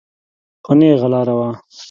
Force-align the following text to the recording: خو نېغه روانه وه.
خو 0.63 0.71
نېغه 0.79 1.07
روانه 1.11 1.33
وه. 1.37 1.49